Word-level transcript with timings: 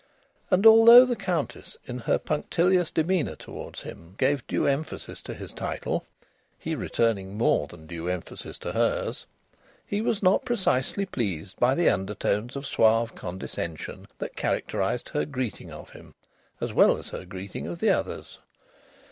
And 0.49 0.65
although 0.65 1.05
the 1.05 1.15
Countess, 1.15 1.77
in 1.85 1.99
her 1.99 2.17
punctilious 2.17 2.89
demeanour 2.89 3.35
towards 3.35 3.83
him, 3.83 4.15
gave 4.17 4.47
due 4.47 4.65
emphasis 4.65 5.21
to 5.21 5.35
his 5.35 5.53
title 5.53 6.05
(he 6.57 6.73
returning 6.73 7.37
more 7.37 7.67
than 7.67 7.85
due 7.85 8.07
emphasis 8.07 8.57
to 8.57 8.71
hers), 8.71 9.27
he 9.85 10.01
was 10.01 10.23
not 10.23 10.43
precisely 10.43 11.05
pleased 11.05 11.59
by 11.59 11.75
the 11.75 11.87
undertones 11.87 12.55
of 12.55 12.65
suave 12.65 13.13
condescension 13.13 14.07
that 14.17 14.35
characterised 14.35 15.09
her 15.09 15.23
greeting 15.23 15.71
of 15.71 15.91
him 15.91 16.15
as 16.59 16.73
well 16.73 16.97
as 16.97 17.09
her 17.09 17.23
greeting 17.23 17.67
of 17.67 17.79
the 17.79 17.91
others. 17.91 18.39